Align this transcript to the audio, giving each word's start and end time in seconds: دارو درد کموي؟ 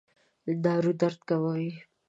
دارو 0.63 0.91
درد 1.01 1.19
کموي؟ 1.29 1.71